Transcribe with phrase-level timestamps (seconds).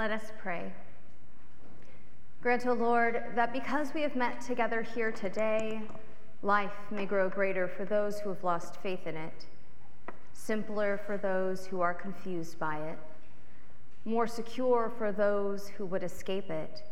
[0.00, 0.72] Let us pray.
[2.40, 5.82] Grant, O Lord, that because we have met together here today,
[6.42, 9.44] life may grow greater for those who have lost faith in it,
[10.32, 12.98] simpler for those who are confused by it,
[14.06, 16.82] more secure for those who would escape it,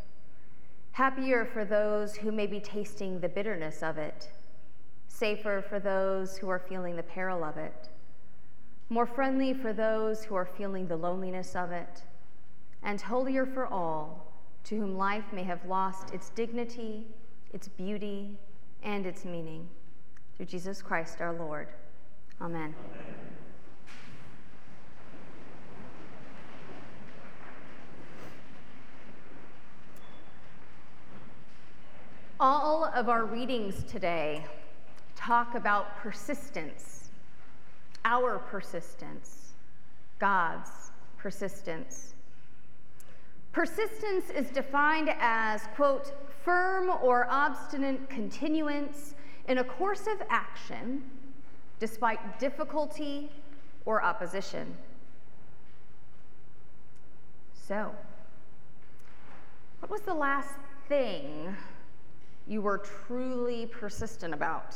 [0.91, 4.29] happier for those who may be tasting the bitterness of it,
[5.07, 7.89] safer for those who are feeling the peril of it,
[8.87, 12.03] more friendly for those who are feeling the loneliness of it,
[12.83, 14.31] and holier for all
[14.65, 17.07] to whom life may have lost its dignity,
[17.53, 18.37] its beauty,
[18.83, 19.67] and its meaning.
[20.35, 21.67] Through Jesus Christ our Lord.
[22.41, 22.73] Amen.
[22.93, 23.15] Amen.
[32.41, 34.45] All of our readings today
[35.17, 37.09] talk about persistence,
[38.05, 39.55] our persistence,
[40.19, 40.69] God's
[41.17, 42.13] persistence.
[43.51, 49.15] Persistence is defined as, quote, firm or obstinate continuance
[49.47, 51.03] in a course of action
[51.79, 53.31] despite difficulty
[53.85, 54.75] or opposition.
[57.53, 57.91] So,
[59.79, 60.55] what was the last
[60.87, 61.55] thing
[62.47, 64.75] you were truly persistent about?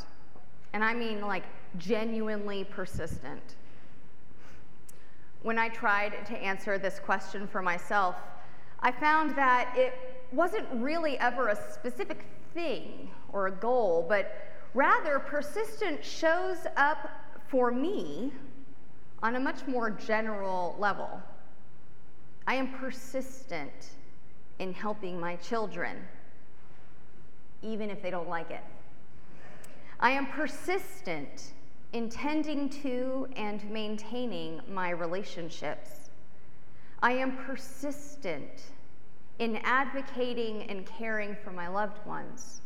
[0.74, 1.44] And I mean like
[1.78, 3.56] genuinely persistent.
[5.42, 8.16] When I tried to answer this question for myself,
[8.84, 9.94] I found that it
[10.34, 14.36] wasn't really ever a specific thing or a goal, but
[14.74, 17.10] rather persistent shows up
[17.48, 18.34] for me
[19.22, 21.22] on a much more general level.
[22.46, 23.92] I am persistent
[24.60, 25.96] in helping my children,
[27.62, 28.64] even if they don't like it.
[30.02, 31.54] I am persistent
[31.94, 36.03] in tending to and maintaining my relationships.
[37.04, 38.72] I am persistent
[39.38, 42.62] in advocating and caring for my loved ones,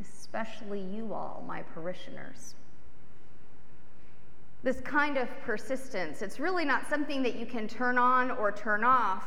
[0.00, 2.56] especially you all, my parishioners.
[4.64, 8.82] This kind of persistence, it's really not something that you can turn on or turn
[8.82, 9.24] off,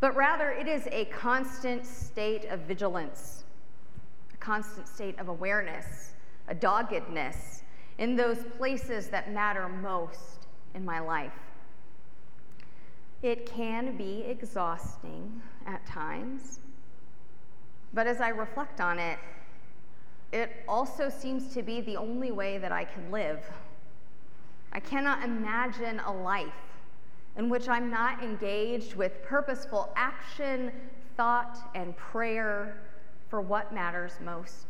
[0.00, 3.44] but rather it is a constant state of vigilance,
[4.34, 6.14] a constant state of awareness,
[6.48, 7.62] a doggedness
[7.98, 11.47] in those places that matter most in my life.
[13.22, 16.60] It can be exhausting at times,
[17.92, 19.18] but as I reflect on it,
[20.32, 23.40] it also seems to be the only way that I can live.
[24.72, 26.52] I cannot imagine a life
[27.36, 30.70] in which I'm not engaged with purposeful action,
[31.16, 32.82] thought, and prayer
[33.28, 34.66] for what matters most.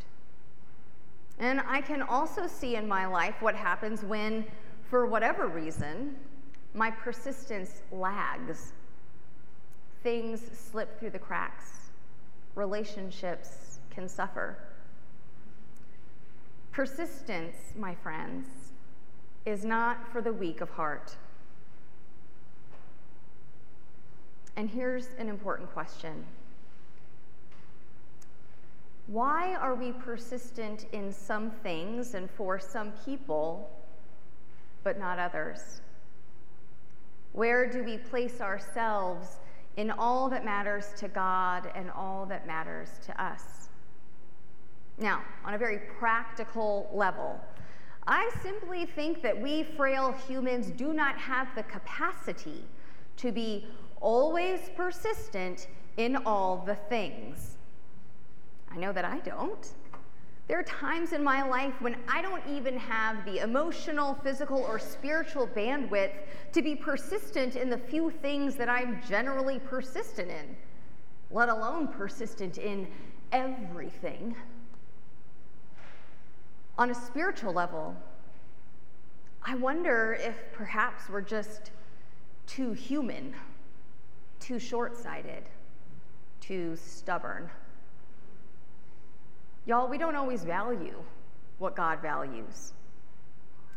[1.38, 4.44] And I can also see in my life what happens when,
[4.88, 6.16] for whatever reason,
[6.75, 8.73] my persistence lags.
[10.03, 11.91] Things slip through the cracks,
[12.55, 14.56] relationships can suffer.
[16.73, 18.47] Persistence, my friends,
[19.45, 21.17] is not for the weak of heart.
[24.56, 26.25] And here's an important question
[29.09, 33.71] why are we persistent in some things and for some people,
[34.85, 35.81] but not others?
[37.33, 39.39] Where do we place ourselves
[39.77, 43.69] in all that matters to God and all that matters to us?
[44.99, 47.41] Now, on a very practical level,
[48.06, 52.65] I simply think that we frail humans do not have the capacity
[53.19, 53.69] to be
[54.00, 55.69] always persistent
[55.99, 57.59] in all the things.
[58.71, 59.72] I know that I don't.
[60.48, 64.78] There are times in my life when I don't even have the emotional, physical, or
[64.78, 66.12] spiritual bandwidth
[66.53, 70.56] to be persistent in the few things that I'm generally persistent in,
[71.31, 72.88] let alone persistent in
[73.31, 74.34] everything.
[76.78, 77.94] On a spiritual level,
[79.42, 81.72] I wonder if perhaps we're just
[82.47, 83.34] too human,
[84.41, 85.43] too short sighted,
[86.40, 87.50] too stubborn.
[89.69, 90.97] Y'all, we don't always value
[91.59, 92.73] what God values.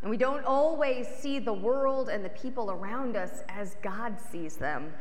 [0.02, 4.56] And we don't always see the world and the people around us as God sees
[4.56, 4.94] them.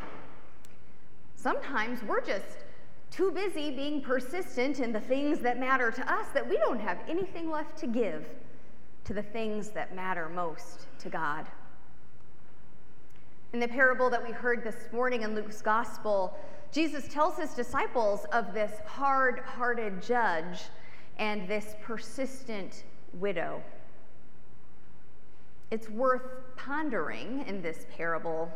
[1.37, 2.65] Sometimes we're just
[3.13, 6.99] too busy being persistent in the things that matter to us that we don't have
[7.09, 8.27] anything left to give
[9.05, 11.47] to the things that matter most to God.
[13.53, 16.37] In the parable that we heard this morning in Luke's gospel,
[16.73, 20.63] Jesus tells his disciples of this hard hearted judge
[21.21, 22.85] and this persistent
[23.21, 23.63] widow.
[25.71, 26.23] It's worth
[26.57, 28.51] pondering in this parable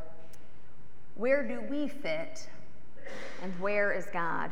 [1.15, 2.49] Where do we fit?
[3.43, 4.51] And where is God?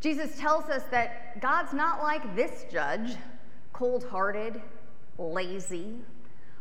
[0.00, 3.14] Jesus tells us that God's not like this judge,
[3.72, 4.60] cold hearted,
[5.18, 5.98] lazy,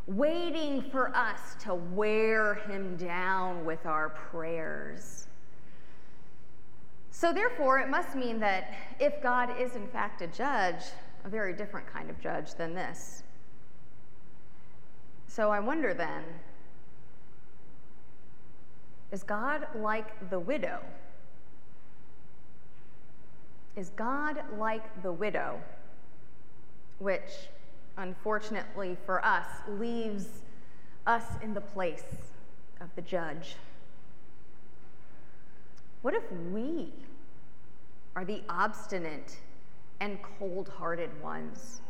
[0.06, 5.28] waiting for us to wear him down with our prayers.
[7.12, 10.84] So, therefore, it must mean that if God is in fact a judge,
[11.26, 13.24] a very different kind of judge than this.
[15.28, 16.24] So, I wonder then
[19.12, 20.80] is God like the widow?
[23.76, 25.60] Is God like the widow?
[27.00, 27.50] Which,
[27.98, 30.28] unfortunately for us, leaves
[31.08, 32.04] us in the place
[32.80, 33.56] of the judge.
[36.02, 36.92] What if we
[38.16, 39.38] are the obstinate
[40.00, 41.82] and cold hearted ones?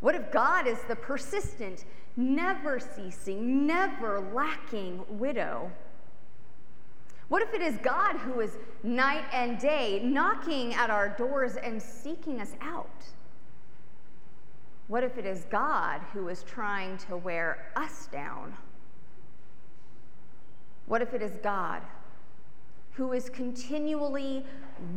[0.00, 1.84] What if God is the persistent,
[2.16, 5.70] never ceasing, never lacking widow?
[7.28, 11.80] What if it is God who is night and day knocking at our doors and
[11.80, 13.04] seeking us out?
[14.88, 18.54] What if it is God who is trying to wear us down?
[20.86, 21.82] What if it is God
[22.92, 24.44] who is continually,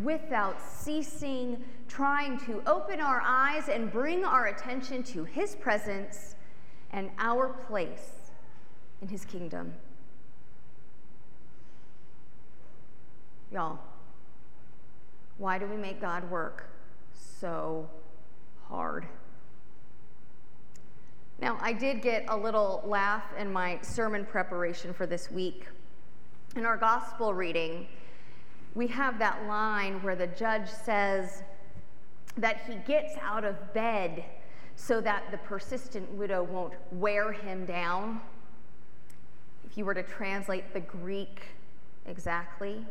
[0.02, 6.36] without ceasing, trying to open our eyes and bring our attention to His presence
[6.92, 8.32] and our place
[9.02, 9.74] in His kingdom?
[13.52, 13.80] Y'all,
[15.38, 16.70] why do we make God work
[17.14, 17.88] so
[18.68, 19.06] hard?
[21.40, 25.68] Now, I did get a little laugh in my sermon preparation for this week.
[26.56, 27.88] In our gospel reading,
[28.76, 31.42] we have that line where the judge says
[32.38, 34.24] that he gets out of bed
[34.76, 38.22] so that the persistent widow won't wear him down.
[39.66, 41.42] If you were to translate the Greek
[42.06, 42.86] exactly,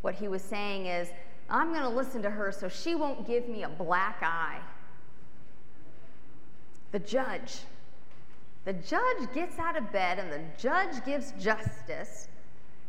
[0.00, 1.08] what he was saying is,
[1.48, 4.58] I'm going to listen to her so she won't give me a black eye.
[6.90, 7.60] The judge.
[8.64, 12.26] The judge gets out of bed and the judge gives justice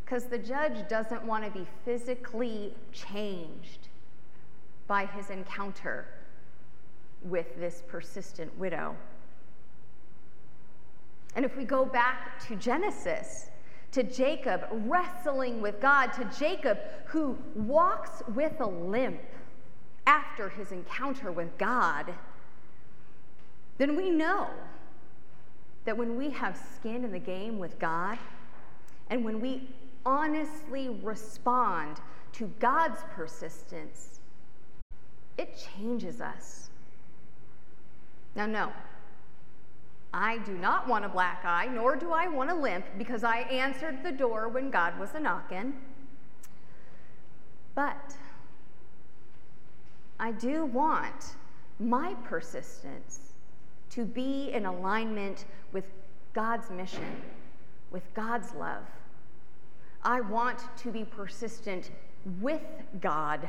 [0.09, 3.89] because the judge doesn't want to be physically changed
[4.87, 6.07] by his encounter
[7.21, 8.95] with this persistent widow.
[11.35, 13.51] And if we go back to Genesis,
[13.91, 19.21] to Jacob wrestling with God, to Jacob who walks with a limp
[20.07, 22.11] after his encounter with God,
[23.77, 24.47] then we know
[25.85, 28.17] that when we have skin in the game with God
[29.11, 29.69] and when we
[30.09, 31.99] honestly respond
[32.33, 34.19] to God's persistence,
[35.37, 36.71] it changes us.
[38.35, 38.73] Now, no,
[40.11, 43.41] I do not want a black eye, nor do I want a limp, because I
[43.41, 45.73] answered the door when God was a knockin'.
[47.75, 48.15] But
[50.19, 51.35] I do want
[51.79, 53.33] my persistence
[53.91, 55.85] to be in alignment with
[56.33, 57.21] God's mission,
[57.91, 58.83] with God's love.
[60.03, 61.91] I want to be persistent
[62.41, 62.61] with
[63.01, 63.47] God,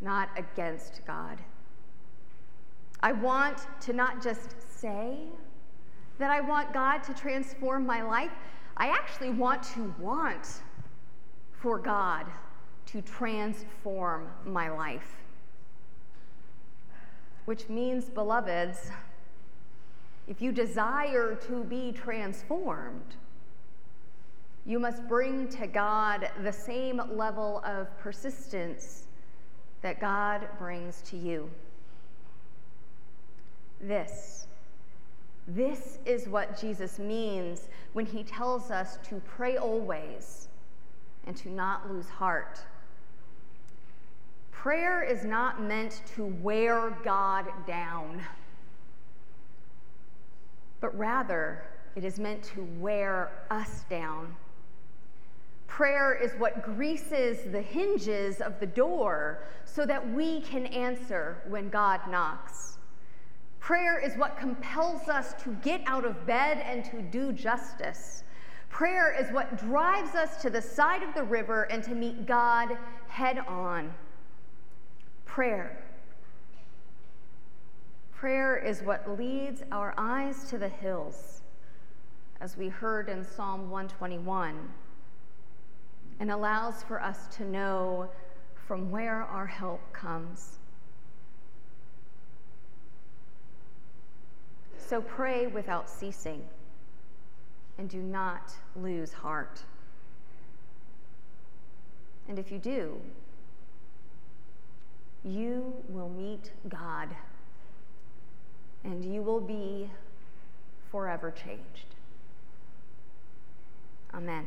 [0.00, 1.38] not against God.
[3.00, 5.18] I want to not just say,
[6.18, 8.30] that I want God to transform my life.
[8.76, 10.62] I actually want to want
[11.52, 12.26] for God
[12.86, 15.16] to transform my life.
[17.44, 18.90] Which means, beloveds,
[20.26, 23.16] if you desire to be transformed,
[24.66, 29.04] you must bring to God the same level of persistence
[29.80, 31.48] that God brings to you.
[33.80, 34.46] This
[35.48, 40.48] this is what Jesus means when he tells us to pray always
[41.24, 42.58] and to not lose heart.
[44.50, 48.20] Prayer is not meant to wear God down,
[50.80, 51.62] but rather
[51.94, 54.34] it is meant to wear us down.
[55.66, 61.68] Prayer is what greases the hinges of the door so that we can answer when
[61.68, 62.78] God knocks.
[63.60, 68.22] Prayer is what compels us to get out of bed and to do justice.
[68.68, 72.76] Prayer is what drives us to the side of the river and to meet God
[73.08, 73.92] head on.
[75.24, 75.82] Prayer.
[78.12, 81.42] Prayer is what leads our eyes to the hills,
[82.40, 84.72] as we heard in Psalm 121,
[86.20, 88.08] and allows for us to know
[88.66, 90.58] from where our help comes.
[94.78, 96.42] So pray without ceasing.
[97.78, 99.62] and do not lose heart.
[102.28, 103.00] And if you do,
[105.24, 107.08] you will meet God
[108.84, 109.90] and you will be
[110.90, 111.94] forever changed.
[114.14, 114.46] Amen.